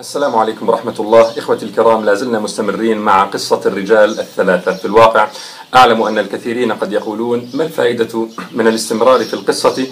السلام 0.00 0.36
عليكم 0.36 0.68
ورحمة 0.68 0.94
الله. 1.00 1.38
إخوتي 1.38 1.66
الكرام 1.66 2.04
لا 2.04 2.14
زلنا 2.14 2.38
مستمرين 2.38 2.98
مع 2.98 3.24
قصة 3.24 3.60
الرجال 3.66 4.20
الثلاثة 4.20 4.72
في 4.74 4.84
الواقع. 4.84 5.28
أعلم 5.74 6.02
أن 6.02 6.18
الكثيرين 6.18 6.72
قد 6.72 6.92
يقولون 6.92 7.50
ما 7.54 7.64
الفائدة 7.64 8.28
من 8.52 8.66
الاستمرار 8.66 9.24
في 9.24 9.34
القصة 9.34 9.86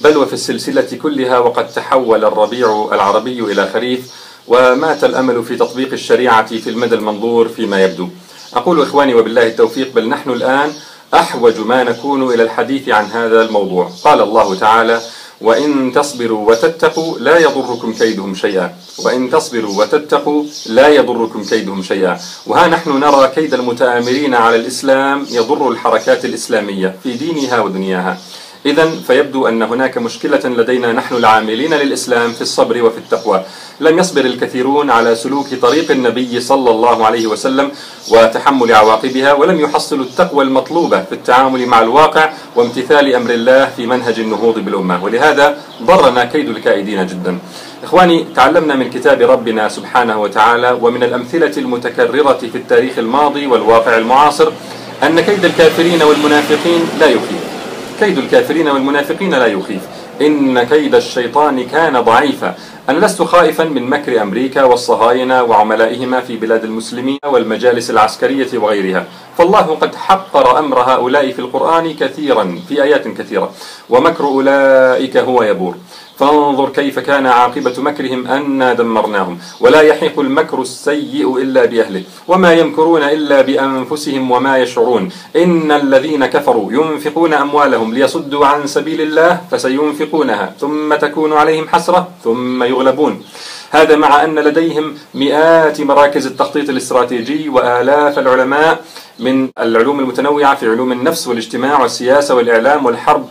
بل 0.00 0.16
وفي 0.16 0.32
السلسلة 0.32 0.98
كلها 1.02 1.38
وقد 1.38 1.68
تحول 1.68 2.24
الربيع 2.24 2.88
العربي 2.92 3.40
إلى 3.40 3.66
خريف 3.66 4.12
ومات 4.48 5.04
الأمل 5.04 5.44
في 5.44 5.56
تطبيق 5.56 5.92
الشريعة 5.92 6.46
في 6.46 6.70
المدى 6.70 6.94
المنظور 6.94 7.48
فيما 7.48 7.84
يبدو. 7.84 8.08
أقول 8.54 8.82
إخواني 8.82 9.14
وبالله 9.14 9.46
التوفيق 9.46 9.92
بل 9.94 10.08
نحن 10.08 10.30
الآن 10.30 10.72
أحوج 11.14 11.58
ما 11.60 11.84
نكون 11.84 12.34
إلى 12.34 12.42
الحديث 12.42 12.88
عن 12.88 13.04
هذا 13.04 13.42
الموضوع. 13.42 13.90
قال 14.04 14.20
الله 14.20 14.54
تعالى 14.54 15.00
وإن 15.40 15.92
تصبروا 15.92 16.50
وتتقوا 16.50 17.18
لا 17.18 17.38
يضركم 17.38 17.92
كيدهم 17.92 18.34
شيئا. 18.34 18.74
وإن 19.04 19.30
تصبروا 19.30 19.78
وتتقوا 19.80 20.44
لا 20.66 20.88
يضركم 20.88 21.44
كيدهم 21.44 21.82
شيئا. 21.82 22.18
وها 22.46 22.68
نحن 22.68 22.90
نرى 23.00 23.28
كيد 23.34 23.54
المتآمرين 23.54 24.34
على 24.34 24.56
الإسلام 24.56 25.26
يضر 25.30 25.68
الحركات 25.68 26.24
الإسلامية 26.24 26.96
في 27.02 27.12
دينها 27.12 27.60
ودنياها. 27.60 28.18
إذا 28.66 28.90
فيبدو 29.06 29.48
أن 29.48 29.62
هناك 29.62 29.98
مشكلة 29.98 30.40
لدينا. 30.44 30.92
نحن 30.92 31.14
العاملين 31.14 31.74
للإسلام 31.74 32.32
في 32.32 32.40
الصبر 32.42 32.82
وفي 32.82 32.98
التقوى. 32.98 33.42
لم 33.80 33.98
يصبر 33.98 34.20
الكثيرون 34.20 34.90
على 34.90 35.14
سلوك 35.14 35.54
طريق 35.62 35.90
النبي 35.90 36.40
صلى 36.40 36.70
الله 36.70 37.06
عليه 37.06 37.26
وسلم 37.26 37.70
وتحمل 38.10 38.72
عواقبها 38.72 39.32
ولم 39.32 39.60
يحصلوا 39.60 40.04
التقوى 40.04 40.44
المطلوبة 40.44 41.02
في 41.02 41.12
التعامل 41.12 41.66
مع 41.66 41.82
الواقع 41.82 42.32
وامتثال 42.56 43.14
أمر 43.14 43.30
الله 43.30 43.70
في 43.76 43.86
منهج 43.86 44.20
النهوض 44.20 44.58
بالأمة. 44.58 45.04
ولهذا 45.04 45.58
ضرنا 45.82 46.24
كيد 46.24 46.48
الكائدين 46.48 47.06
جدا. 47.06 47.38
إخواني 47.84 48.26
تعلمنا 48.36 48.74
من 48.74 48.90
كتاب 48.90 49.22
ربنا 49.22 49.68
سبحانه 49.68 50.20
وتعالى 50.22 50.78
ومن 50.82 51.02
الأمثلة 51.02 51.52
المتكررة 51.56 52.38
في 52.52 52.58
التاريخ 52.58 52.98
الماضي 52.98 53.46
والواقع 53.46 53.96
المعاصر 53.96 54.52
أن 55.02 55.20
كيد 55.20 55.44
الكافرين 55.44 56.02
والمنافقين 56.02 56.80
لا 57.00 57.06
يخيف 57.06 57.57
كيد 58.00 58.18
الكافرين 58.18 58.68
والمنافقين 58.68 59.34
لا 59.34 59.46
يخيف. 59.46 59.82
إن 60.20 60.62
كيد 60.62 60.94
الشيطان 60.94 61.66
كان 61.66 62.00
ضعيفا. 62.00 62.54
أنا 62.88 63.06
لست 63.06 63.22
خائفا 63.22 63.64
من 63.64 63.82
مكر 63.82 64.22
أمريكا 64.22 64.62
والصهاينة 64.62 65.42
وعملائهما 65.42 66.20
في 66.20 66.36
بلاد 66.36 66.64
المسلمين 66.64 67.18
والمجالس 67.26 67.90
العسكرية 67.90 68.58
وغيرها. 68.58 69.04
فالله 69.38 69.76
قد 69.80 69.94
حقر 69.94 70.58
أمر 70.58 70.78
هؤلاء 70.80 71.30
في 71.32 71.38
القرآن 71.38 71.94
كثيرا 71.94 72.58
في 72.68 72.82
آيات 72.82 73.08
كثيرة. 73.08 73.52
ومكر 73.90 74.24
أولئك 74.24 75.16
هو 75.16 75.42
يبور. 75.42 75.74
فانظر 76.18 76.68
كيف 76.68 76.98
كان 76.98 77.26
عاقبة 77.26 77.74
مكرهم 77.78 78.26
أنا 78.26 78.72
دمرناهم. 78.72 79.38
ولا 79.60 79.80
يحيق 79.80 80.20
المكر 80.20 80.62
السيء 80.62 81.36
إلا 81.38 81.64
بأهله 81.64 82.02
وما 82.28 82.52
يمكرون 82.52 83.02
إلا 83.02 83.40
بأنفسهم 83.42 84.30
وما 84.30 84.58
يشعرون. 84.58 85.08
إن 85.36 85.72
الذين 85.72 86.26
كفروا 86.26 86.72
ينفقون 86.72 87.34
أموالهم 87.34 87.94
ليصدوا 87.94 88.46
عن 88.46 88.66
سبيل 88.66 89.00
الله 89.00 89.40
فسينفقونها 89.50 90.54
ثم 90.60 90.94
تكون 90.94 91.32
عليهم 91.32 91.68
حسرة 91.68 92.08
ثم 92.24 92.62
يغلبون. 92.62 93.22
هذا 93.70 93.96
مع 93.96 94.24
أن 94.24 94.38
لديهم 94.38 94.94
مئات 95.14 95.80
مراكز 95.80 96.26
التخطيط 96.26 96.68
الاستراتيجي 96.68 97.48
وآلاف 97.48 98.18
العلماء 98.18 98.84
من 99.18 99.48
العلوم 99.58 100.00
المتنوعة 100.00 100.54
في 100.54 100.70
علوم 100.70 100.92
النفس 100.92 101.28
والاجتماع 101.28 101.82
والسياسة 101.82 102.34
والإعلام 102.34 102.86
والحرب 102.86 103.28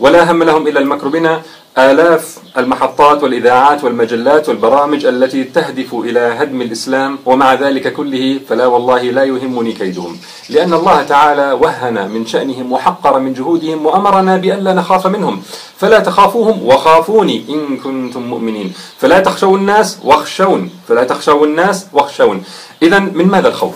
ولا 0.00 0.30
هم 0.30 0.42
لهم 0.42 0.68
إلا 0.68 0.80
المكر 0.80 1.08
بنا 1.08 1.42
آلاف 1.78 2.38
المحطات 2.58 3.22
والإذاعات 3.22 3.84
والمجلات 3.84 4.48
والبرامج 4.48 5.04
التي 5.04 5.44
تهدف 5.44 5.94
إلى 5.94 6.20
هدم 6.20 6.62
الإسلام 6.62 7.18
ومع 7.26 7.54
ذلك 7.54 7.92
كله 7.92 8.40
فلا 8.48 8.66
والله 8.66 9.02
لا 9.02 9.24
يهمني 9.24 9.72
كيدهم. 9.72 10.16
لأن 10.50 10.74
الله 10.74 11.02
تعالى 11.02 11.52
وهن 11.52 12.10
من 12.10 12.26
شأنهم 12.26 12.72
وحقر 12.72 13.18
من 13.18 13.32
جهودهم 13.34 13.86
وأمرنا 13.86 14.36
بألا 14.36 14.74
نخاف 14.74 15.06
منهم. 15.06 15.42
فلا 15.76 15.98
تخافوهم 15.98 16.66
وخافوني 16.66 17.44
إن 17.48 17.76
كنتم 17.76 18.22
مؤمنين. 18.22 18.72
فلا 18.98 19.20
تخشوا 19.20 19.56
الناس 19.56 19.98
واخشون. 20.04 20.70
فلا 20.88 21.04
تخشوا 21.04 21.46
الناس 21.46 21.86
واخشون. 21.92 22.42
إذا 22.82 22.98
من 22.98 23.26
ماذا 23.28 23.48
الخوف؟ 23.48 23.74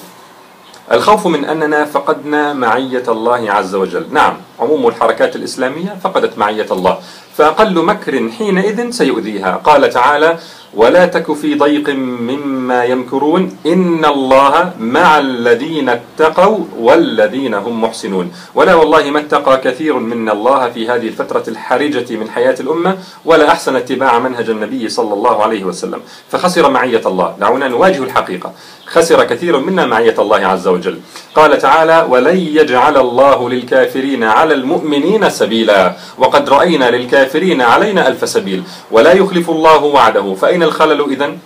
الخوف 0.93 1.27
من 1.27 1.45
أننا 1.45 1.84
فقدنا 1.84 2.53
معية 2.53 3.03
الله 3.09 3.53
عز 3.53 3.75
وجل. 3.75 4.07
نعم. 4.13 4.37
عموم 4.60 4.88
الحركات 4.88 5.37
الإسلامية 5.37 5.97
فقدت 6.03 6.38
معية 6.38 6.66
الله. 6.70 6.98
فأقل 7.37 7.84
مكر 7.84 8.31
حينئذ 8.38 8.91
سيؤذيها. 8.91 9.60
قال 9.65 9.91
تعالى 9.91 10.38
ولا 10.75 11.06
تك 11.06 11.32
في 11.32 11.54
ضيق 11.54 11.88
مما 11.91 12.84
يمكرون. 12.84 13.56
إن 13.66 14.04
الله 14.04 14.72
مع 14.81 15.19
الذين 15.19 15.88
اتقوا 15.88 16.59
والذين 16.78 17.54
هم 17.54 17.82
محسنون. 17.82 18.32
ولا 18.54 18.75
والله 18.75 19.10
ما 19.10 19.20
اتقى 19.20 19.56
كثير 19.56 19.98
من 19.98 20.28
الله 20.31 20.71
في 20.71 20.88
هذه 20.88 21.09
الفترة 21.09 21.44
الحرجة 21.48 22.16
من 22.16 22.31
حياة 22.31 22.56
الأمة 22.60 22.98
ولا 23.25 23.53
أحسن 23.53 23.76
اتباع 23.76 24.19
منهج 24.19 24.50
النبي 24.50 24.88
صلى 24.88 25.15
الله 25.15 25.42
عليه 25.42 25.65
وسلم. 25.65 26.00
فخسر 26.31 26.71
معية 26.71 27.03
الله. 27.06 27.34
دعونا 27.41 27.69
نواجه 27.69 28.03
الحقيقة. 28.03 28.53
خسر 28.86 29.25
كثير 29.25 29.59
منا 29.59 29.86
معية 29.86 30.15
الله 30.19 30.47
عز 30.47 30.69
وجل. 30.69 31.00
قال 31.34 31.59
تعالى 31.59 32.06
ولن 32.10 32.36
يجعل 32.36 32.97
الله 32.97 33.50
للكافرين 33.50 34.22
على 34.44 34.55
المؤمنين 34.60 35.31
سبيلا. 35.31 35.97
وقد 36.19 36.44
رأينا 36.49 36.91
للكافرين 36.91 37.60
علينا 37.62 38.09
ألف 38.09 38.28
سبيل. 38.28 38.62
ولا 38.91 39.12
يخلف 39.12 39.50
الله 39.50 39.84
وعده. 39.84 40.34
فأين 40.34 40.62
الخلل 40.62 41.00
إذن؟ 41.00 41.38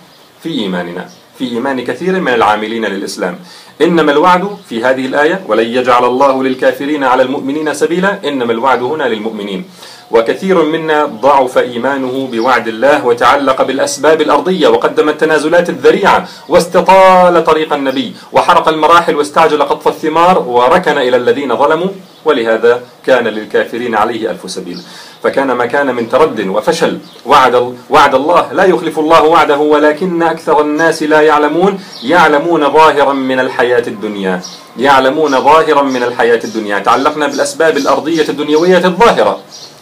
في 0.43 0.49
إيماننا. 0.59 1.09
في 1.39 1.45
إيمان 1.55 1.83
كثير 1.83 2.19
من 2.19 2.33
العاملين 2.33 2.85
للإسلام. 2.85 3.39
إنما 3.81 4.11
الوعد 4.11 4.43
في 4.69 4.83
هذه 4.83 5.05
الآية 5.05 5.37
ولن 5.47 5.67
يجعل 5.67 6.03
الله 6.05 6.43
للكافرين 6.43 7.03
على 7.03 7.23
المؤمنين 7.23 7.73
سبيلا. 7.73 8.19
إنما 8.27 8.51
الوعد 8.51 8.83
هنا 8.83 9.03
للمؤمنين. 9.03 9.63
وكثير 10.11 10.63
منا 10.63 11.05
ضعف 11.05 11.57
إيمانه 11.57 12.29
بوعد 12.31 12.67
الله 12.67 13.05
وتعلق 13.05 13.61
بالأسباب 13.61 14.21
الأرضية 14.21 14.67
وقدم 14.67 15.09
التنازلات 15.09 15.69
الذريعة 15.69 16.27
واستطال 16.49 17.43
طريق 17.43 17.73
النبي 17.73 18.13
وحرق 18.31 18.69
المراحل 18.69 19.15
واستعجل 19.15 19.63
قطف 19.63 19.87
الثمار 19.87 20.39
وركن 20.39 20.97
إلى 20.97 21.17
الذين 21.17 21.55
ظلموا 21.55 21.87
ولهذا 22.25 22.81
كان 23.05 23.27
للكافرين 23.27 23.95
عليه 23.95 24.31
ألف 24.31 24.51
سبيل. 24.51 24.81
فكان 25.23 25.51
ما 25.51 25.65
كان 25.65 25.95
من 25.95 26.09
ترد 26.09 26.47
وفشل. 26.47 26.97
وعد 27.25 27.75
وعد 27.89 28.15
الله. 28.15 28.53
لا 28.53 28.63
يخلف 28.63 28.99
الله 28.99 29.23
وعده 29.23 29.57
ولكن 29.57 30.23
أكثر 30.23 30.61
الناس 30.61 31.03
لا 31.03 31.21
يعلمون. 31.21 31.79
يعلمون 32.03 32.69
ظاهرا 32.73 33.13
من 33.13 33.39
الحياة 33.39 33.83
الدنيا. 33.87 34.41
يعلمون 34.77 35.39
ظاهرا 35.39 35.81
من 35.81 36.03
الحياة 36.03 36.39
الدنيا. 36.43 36.79
تعلقنا 36.79 37.27
بالأسباب 37.27 37.77
الأرضية 37.77 38.29
الدنيوية 38.29 38.85
الظاهرة. 38.85 39.39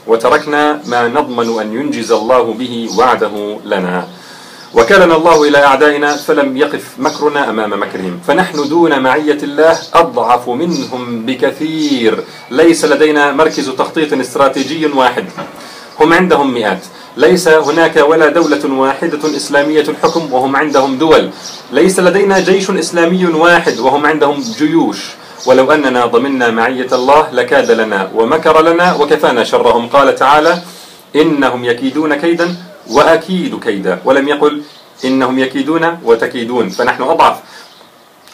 وتركنا 0.08 0.82
ما 0.86 1.08
نضمن 1.08 1.60
أن 1.62 1.74
ينجز 1.74 2.12
الله 2.12 2.54
به 2.54 2.90
وعده 2.98 3.60
لنا. 3.66 4.08
وكلنا 4.74 5.16
الله 5.16 5.48
إلى 5.48 5.58
أعدائنا 5.58 6.16
فلم 6.16 6.58
يقف 6.58 6.86
مكرنا 7.00 7.50
أمام 7.50 7.82
مكرهم. 7.82 8.20
فنحن 8.28 8.70
دون 8.70 9.00
معية 9.00 9.38
الله 9.44 9.78
أضعف 9.94 10.50
منهم 10.50 11.26
بكثير. 11.26 12.24
ليس 12.52 12.86
لدينا 12.86 13.32
مركز 13.32 13.70
تخطيط 13.70 14.14
استراتيجي 14.14 14.86
واحد. 14.86 15.26
هم 16.00 16.14
عندهم 16.14 16.54
مئات. 16.54 16.84
ليس 17.18 17.48
هناك 17.48 17.96
ولا 18.10 18.30
دولة 18.30 18.66
واحدة 18.66 19.36
إسلامية 19.36 19.82
الحكم 19.82 20.34
وهم 20.34 20.56
عندهم 20.56 20.98
دول. 20.98 21.30
ليس 21.72 22.00
لدينا 22.00 22.40
جيش 22.40 22.70
إسلامي 22.70 23.26
واحد 23.26 23.80
وهم 23.80 24.06
عندهم 24.06 24.44
جيوش. 24.58 24.98
ولو 25.48 25.72
أننا 25.72 26.06
ضمنا 26.06 26.52
معية 26.52 26.92
الله 26.92 27.32
لكاد 27.32 27.72
لنا 27.72 28.12
ومكر 28.16 28.62
لنا 28.62 28.96
وكفانا 28.96 29.44
شرهم. 29.44 29.88
قال 29.88 30.16
تعالى 30.16 30.54
إنهم 31.16 31.66
يكيدون 31.66 32.16
كيدا 32.16 32.56
وأكيد 32.92 33.60
كيدا. 33.60 34.00
ولم 34.06 34.28
يقل 34.28 34.62
إنهم 35.06 35.40
يكيدون 35.40 36.00
وتكيدون 36.04 36.70
فنحن 36.70 37.04
أضعف. 37.04 37.38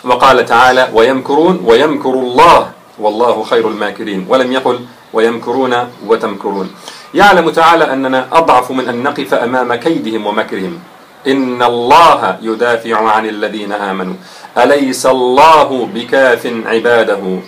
وقال 0.04 0.46
تعالى 0.46 0.90
ويمكرون 0.94 1.62
ويمكر 1.66 2.10
الله 2.10 2.72
والله 3.00 3.44
خير 3.44 3.68
الماكرين. 3.68 4.26
ولم 4.30 4.52
يقل 4.52 4.80
ويمكرون 5.14 5.74
وتمكرون. 6.08 6.68
يعلم 7.14 7.50
تعالى 7.50 7.94
أننا 7.94 8.28
أضعف 8.32 8.72
من 8.72 8.90
أن 8.90 9.04
نقف 9.04 9.34
أمام 9.34 9.76
كيدهم 9.76 10.28
ومكرهم. 10.28 10.80
إن 11.28 11.64
الله 11.64 12.38
يدافع 12.42 13.10
عن 13.10 13.25
الذين 13.25 13.72
آمنوا. 13.72 14.14
أليس 14.58 15.06
الله 15.06 15.90
بكاف 15.94 16.54
عباده؟ 16.66 17.40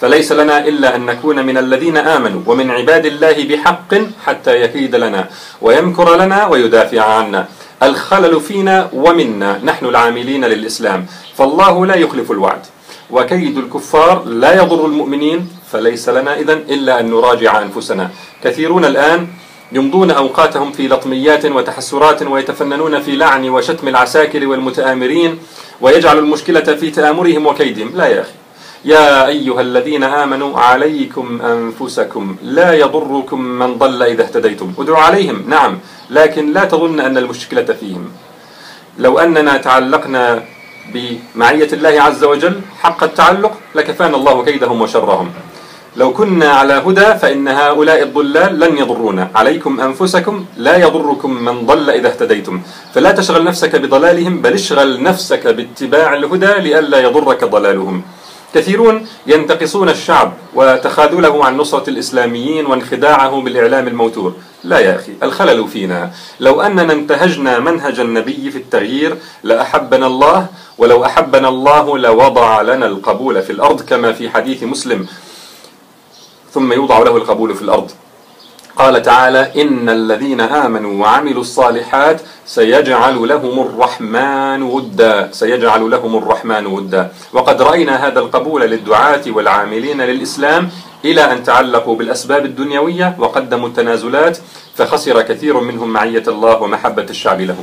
فليس 0.00 0.32
لنا 0.32 0.66
إلا 0.66 0.96
أن 0.96 1.06
نكون 1.06 1.46
من 1.46 1.58
الذين 1.58 1.96
آمنوا 1.96 2.42
ومن 2.46 2.70
عباد 2.70 3.06
الله 3.06 3.44
بحق 3.44 3.94
حتى 4.26 4.62
يكيد 4.62 4.94
لنا 4.94 5.28
ويمكر 5.60 6.16
لنا 6.16 6.46
ويدافع 6.46 7.02
عنا. 7.02 7.46
الخلل 7.82 8.40
فينا 8.40 8.88
ومنا 8.92 9.60
نحن 9.64 9.86
العاملين 9.86 10.44
للإسلام 10.44 11.06
فالله 11.34 11.86
لا 11.86 11.94
يخلف 11.94 12.30
الوعد. 12.30 12.62
وكيد 13.10 13.58
الكفار 13.58 14.24
لا 14.24 14.62
يضر 14.62 14.86
المؤمنين 14.86 15.48
فليس 15.72 16.08
لنا 16.08 16.38
إذن 16.38 16.58
إلا 16.68 17.00
أن 17.00 17.10
نراجع 17.10 17.62
أنفسنا. 17.62 18.10
كثيرون 18.44 18.84
الآن 18.84 19.28
يمضون 19.72 20.10
أوقاتهم 20.10 20.72
في 20.72 20.88
لطميات 20.88 21.44
وتحسرات 21.46 22.22
ويتفننون 22.22 23.00
في 23.00 23.16
لعن 23.16 23.48
وشتم 23.48 23.88
العساكر 23.88 24.46
والمتآمرين 24.46 25.38
ويجعل 25.80 26.18
المشكلة 26.18 26.60
في 26.60 26.90
تآمرهم 26.90 27.46
وكيدهم. 27.46 27.90
لا 27.94 28.06
يا 28.06 28.20
أخي. 28.20 28.30
يا 28.84 29.26
أيها 29.26 29.60
الذين 29.60 30.04
آمنوا 30.04 30.60
عليكم 30.60 31.40
أنفسكم 31.42 32.36
لا 32.42 32.72
يضركم 32.74 33.40
من 33.40 33.78
ضل 33.78 34.02
إذا 34.02 34.22
اهتديتم. 34.22 34.72
ادعوا 34.78 34.98
عليهم. 34.98 35.44
نعم. 35.48 35.78
لكن 36.10 36.52
لا 36.52 36.64
تظن 36.64 37.00
أن 37.00 37.18
المشكلة 37.18 37.64
فيهم. 37.80 38.10
لو 38.98 39.18
أننا 39.18 39.56
تعلقنا 39.56 40.42
بمعية 40.94 41.68
الله 41.72 42.02
عز 42.02 42.24
وجل 42.24 42.60
حق 42.82 43.04
التعلق 43.04 43.52
لكفانا 43.74 44.16
الله 44.16 44.44
كيدهم 44.44 44.80
وشرهم. 44.82 45.30
لو 45.96 46.12
كنا 46.12 46.48
على 46.48 46.72
هدى 46.72 47.14
فإن 47.18 47.48
هؤلاء 47.48 48.02
الضلال 48.02 48.60
لن 48.60 48.78
يضرونا. 48.78 49.30
عليكم 49.34 49.80
أنفسكم 49.80 50.44
لا 50.56 50.76
يضركم 50.76 51.30
من 51.30 51.66
ضل 51.66 51.90
إذا 51.90 52.08
اهتديتم. 52.08 52.60
فلا 52.94 53.10
تشغل 53.12 53.44
نفسك 53.44 53.76
بضلالهم 53.76 54.42
بل 54.42 54.52
اشغل 54.52 55.02
نفسك 55.02 55.46
باتباع 55.46 56.14
الهدى 56.14 56.46
لئلا 56.46 56.98
يضرك 57.00 57.44
ضلالهم. 57.44 58.02
كثيرون 58.54 59.06
ينتقصون 59.26 59.88
الشعب 59.88 60.32
وتخاذله 60.54 61.44
عن 61.44 61.56
نصرة 61.56 61.90
الإسلاميين 61.90 62.66
وانخداعه 62.66 63.40
بالإعلام 63.40 63.88
الموتور. 63.88 64.34
لا 64.64 64.78
يا 64.78 64.96
أخي 64.96 65.12
الخلل 65.22 65.68
فينا. 65.68 66.10
لو 66.40 66.60
أننا 66.60 66.92
انتهجنا 66.92 67.58
منهج 67.58 68.00
النبي 68.00 68.50
في 68.50 68.58
التغيير 68.58 69.16
لأحبنا 69.42 70.06
الله 70.06 70.46
ولو 70.78 71.04
أحبنا 71.04 71.48
الله 71.48 71.98
لوضع 71.98 72.62
لنا 72.62 72.86
القبول 72.86 73.42
في 73.42 73.52
الأرض 73.52 73.80
كما 73.80 74.12
في 74.12 74.30
حديث 74.30 74.62
مسلم. 74.62 75.06
ثم 76.54 76.72
يوضع 76.72 76.98
له 76.98 77.16
القبول 77.16 77.54
في 77.54 77.62
الأرض. 77.62 77.90
قال 78.76 79.02
تعالى 79.02 79.62
إن 79.62 79.88
الذين 79.88 80.40
آمنوا 80.40 81.00
وعملوا 81.02 81.40
الصالحات 81.40 82.20
سيجعل 82.46 83.28
لهم 83.28 83.60
الرحمن 83.66 84.62
ودا. 84.62 85.28
سيجعل 85.32 85.90
لهم 85.90 86.16
الرحمن 86.16 86.66
ودا. 86.66 87.12
وقد 87.32 87.62
رأينا 87.62 88.06
هذا 88.06 88.20
القبول 88.20 88.62
للدعاة 88.62 89.22
والعاملين 89.26 90.00
للإسلام 90.00 90.70
إلى 91.04 91.32
أن 91.32 91.44
تعلقوا 91.44 91.96
بالأسباب 91.96 92.44
الدنيوية 92.44 93.16
وقدموا 93.18 93.68
التنازلات 93.68 94.38
فخسر 94.76 95.22
كثير 95.22 95.60
منهم 95.60 95.88
معية 95.92 96.22
الله 96.28 96.62
ومحبة 96.62 97.06
الشعب 97.10 97.40
له 97.40 97.56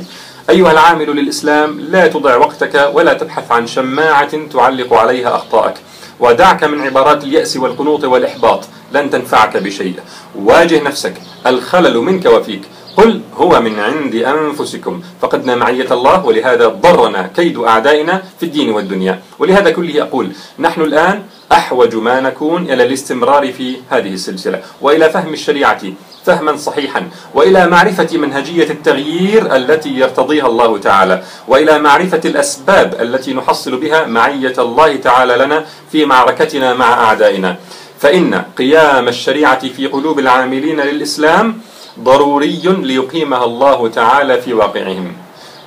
أيها 0.50 0.72
العامل 0.72 1.16
للإسلام 1.16 1.80
لا 1.80 2.06
تضع 2.06 2.36
وقتك 2.36 2.90
ولا 2.94 3.14
تبحث 3.14 3.52
عن 3.52 3.66
شماعة 3.66 4.46
تعلق 4.52 4.94
عليها 4.94 5.36
أخطائك. 5.36 5.74
ودعك 6.20 6.64
من 6.64 6.80
عبارات 6.80 7.24
اليأس 7.24 7.56
والقنوط 7.56 8.04
والإحباط. 8.04 8.64
لن 8.92 9.10
تنفعك 9.10 9.56
بشيء. 9.56 9.94
واجه 10.34 10.82
نفسك. 10.82 11.14
الخلل 11.46 11.98
منك 11.98 12.26
وفيك. 12.26 12.62
قل 12.96 13.20
هو 13.36 13.60
من 13.60 13.80
عند 13.80 14.14
أنفسكم. 14.14 15.02
فقدنا 15.22 15.54
معية 15.56 15.92
الله 15.92 16.26
ولهذا 16.26 16.68
ضرنا 16.68 17.30
كيد 17.36 17.58
أعدائنا 17.58 18.22
في 18.40 18.46
الدين 18.46 18.70
والدنيا. 18.70 19.22
ولهذا 19.38 19.70
كله 19.70 20.02
أقول 20.02 20.32
نحن 20.58 20.80
الآن 20.80 21.22
أحوج 21.52 21.94
ما 21.94 22.20
نكون 22.20 22.62
إلى 22.62 22.82
الاستمرار 22.82 23.52
في 23.52 23.76
هذه 23.90 24.12
السلسلة. 24.14 24.62
وإلى 24.80 25.10
فهم 25.10 25.32
الشريعة. 25.32 25.82
فهما 26.26 26.56
صحيحا. 26.56 27.08
وإلى 27.34 27.66
معرفة 27.66 28.16
منهجية 28.16 28.70
التغيير 28.70 29.56
التي 29.56 29.88
يرتضيها 29.88 30.46
الله 30.46 30.78
تعالى. 30.78 31.22
وإلى 31.48 31.78
معرفة 31.78 32.20
الأسباب 32.24 32.94
التي 33.00 33.34
نحصل 33.34 33.76
بها 33.76 34.06
معية 34.06 34.54
الله 34.58 34.96
تعالى 34.96 35.36
لنا 35.36 35.64
في 35.92 36.04
معركتنا 36.04 36.74
مع 36.74 36.92
أعدائنا. 36.92 37.56
فإن 38.00 38.44
قيام 38.58 39.08
الشريعة 39.08 39.68
في 39.68 39.86
قلوب 39.86 40.18
العاملين 40.18 40.80
للإسلام 40.80 41.60
ضروري 42.00 42.62
ليقيمها 42.64 43.44
الله 43.44 43.88
تعالى 43.88 44.42
في 44.42 44.54
واقعهم. 44.54 45.12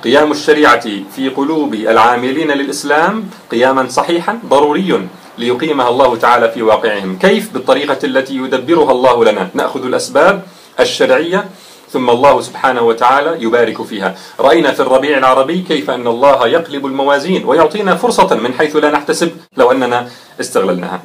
قيام 0.04 0.32
الشريعة 0.32 0.86
في 1.16 1.28
قلوب 1.28 1.74
العاملين 1.74 2.50
للإسلام 2.50 3.24
قياما 3.50 3.88
صحيحا 3.88 4.38
ضروري. 4.48 5.08
ليقيمها 5.38 5.88
الله 5.88 6.16
تعالى 6.16 6.50
في 6.50 6.62
واقعهم. 6.62 7.18
كيف؟ 7.18 7.52
بالطريقة 7.52 7.98
التي 8.04 8.36
يدبرها 8.36 8.92
الله 8.92 9.24
لنا. 9.24 9.48
نأخذ 9.54 9.84
الأسباب 9.84 10.42
الشرعية 10.80 11.44
ثم 11.90 12.10
الله 12.10 12.40
سبحانه 12.40 12.82
وتعالى 12.82 13.42
يبارك 13.44 13.82
فيها. 13.82 14.14
رأينا 14.40 14.72
في 14.72 14.80
الربيع 14.80 15.18
العربي 15.18 15.64
كيف 15.68 15.90
أن 15.90 16.06
الله 16.06 16.46
يقلب 16.46 16.86
الموازين 16.86 17.44
ويعطينا 17.44 17.94
فرصة 17.94 18.34
من 18.34 18.54
حيث 18.54 18.76
لا 18.76 18.90
نحتسب 18.90 19.30
لو 19.56 19.70
أننا 19.70 20.08
استغللناها. 20.40 21.00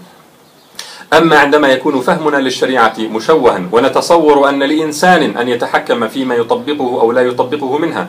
أما 1.14 1.40
عندما 1.40 1.68
يكون 1.68 2.02
فهمنا 2.02 2.38
للشريعة 2.38 2.94
مشوها 3.00 3.70
ونتصور 3.72 4.50
أن 4.50 4.64
لإنسان 4.64 5.38
أن 5.38 5.50
يتحكم 5.50 6.08
فيما 6.08 6.36
يطبقه 6.36 7.02
أو 7.02 7.12
لا 7.12 7.22
يطبقه 7.22 7.78
منها 7.78 8.08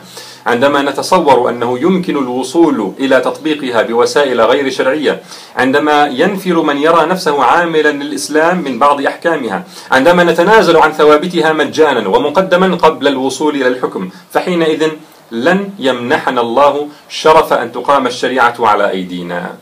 عندما 0.50 0.82
نتصور 0.82 1.50
أنه 1.50 1.78
يمكن 1.78 2.16
الوصول 2.16 2.92
إلى 2.98 3.20
تطبيقها 3.20 3.82
بوسائل 3.82 4.40
غير 4.40 4.70
شرعية 4.70 5.22
عندما 5.56 6.06
ينفر 6.22 6.62
من 6.62 6.76
يرى 6.86 7.06
نفسه 7.06 7.44
عاملا 7.44 7.92
للإسلام 7.92 8.56
من 8.66 8.78
بعض 8.78 9.06
أحكامها 9.06 9.64
عندما 9.90 10.22
نتنازل 10.24 10.76
عن 10.76 10.92
ثوابتها 10.92 11.52
مجانا 11.52 12.08
ومقدما 12.08 12.68
قبل 12.74 13.08
الوصول 13.08 13.54
إلى 13.54 13.68
الحكم 13.68 14.10
فحينئذ 14.32 14.82
لن 15.30 15.70
يمنحنا 15.78 16.40
الله 16.40 16.88
شرف 17.08 17.52
أن 17.52 17.72
تقام 17.72 18.06
الشريعة 18.06 18.54
على 18.60 18.90
أيدينا. 18.90 19.54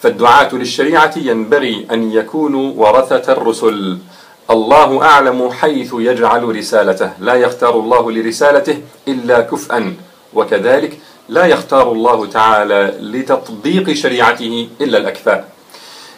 فالدعاة 0.00 0.54
للشريعة 0.54 1.14
ينبغي 1.16 1.86
أن 1.92 2.12
يكونوا 2.12 2.72
ورثة 2.76 3.32
الرسل. 3.32 3.98
الله 4.50 5.02
أعلم 5.02 5.50
حيث 5.50 5.90
يجعل 5.98 6.56
رسالته 6.56 7.10
لا 7.20 7.34
يختار 7.34 7.74
الله 7.82 8.12
لرسالته 8.12 8.76
إلا 9.08 9.40
كفءا. 9.40 9.94
وكذلك 10.36 10.98
لا 11.28 11.44
يختار 11.46 11.92
الله 11.92 12.26
تعالى 12.26 12.94
لتطبيق 13.00 13.92
شريعته 13.92 14.68
إلا 14.80 14.98
الأكفاء 14.98 15.48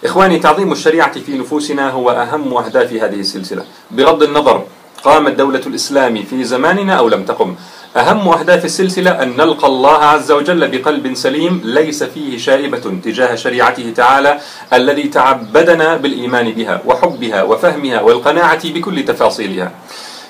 إخواني 0.05 0.39
تعظيم 0.39 0.73
الشريعة 0.73 1.13
في 1.21 1.39
نفوسنا 1.39 1.91
هو 1.91 2.11
أهم 2.11 2.57
أهداف 2.57 2.93
هذه 2.93 3.21
السلسلة. 3.21 3.65
بغض 3.91 4.23
النظر 4.23 4.65
قامت 5.05 5.33
دولة 5.33 5.63
الإسلام 5.67 6.23
في 6.23 6.45
زماننا 6.45 6.95
أو 6.95 7.09
لم 7.09 7.25
تقم. 7.25 7.55
أهم 7.97 8.29
أهداف 8.29 8.65
السلسلة 8.65 9.11
أن 9.23 9.37
نلقى 9.37 9.67
الله 9.67 9.99
عز 9.99 10.33
وجل 10.33 10.69
بقلب 10.69 11.15
سليم 11.15 11.61
ليس 11.65 12.03
فيه 12.03 12.39
شائبة 12.39 13.01
تجاه 13.05 13.35
شريعته 13.35 13.93
تعالى 13.97 14.41
الذي 14.73 15.03
تعبدنا 15.03 15.97
بالإيمان 15.97 16.53
بها 16.53 16.83
وحبها 16.87 17.43
وفهمها 17.43 18.01
والقناعة 18.01 18.73
بكل 18.73 19.05
تفاصيلها. 19.05 19.73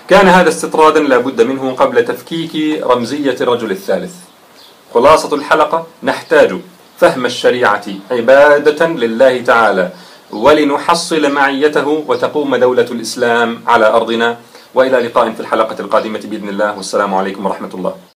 كان 0.09 0.29
هذا 0.29 0.49
استطرادا 0.49 1.01
لا 1.01 1.19
بد 1.19 1.43
منه 1.43 1.73
قبل 1.73 2.05
تفكيك 2.05 2.83
رمزية 2.85 3.37
الرجل 3.41 3.71
الثالث. 3.71 4.15
خلاصة 4.95 5.35
الحلقة 5.35 5.87
نحتاج 6.03 6.57
فهم 6.99 7.27
الشريعة 7.27 7.85
عبادة 8.11 8.87
لله 8.87 9.43
تعالى 9.43 9.91
ولنحصل 10.31 11.33
معيته 11.33 11.87
وتقوم 11.87 12.57
دولة 12.57 12.89
الإسلام 12.91 13.61
على 13.67 13.87
أرضنا. 13.87 14.39
وإلى 14.75 14.99
لقاء 15.01 15.33
في 15.33 15.41
الحلقة 15.41 15.77
القادمة 15.81 16.21
بإذن 16.25 16.49
الله. 16.49 16.77
والسلام 16.77 17.15
عليكم 17.15 17.47
ورحمة 17.47 17.71
الله. 17.75 17.95